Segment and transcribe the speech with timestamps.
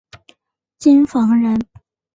[0.79, 1.59] 京房人。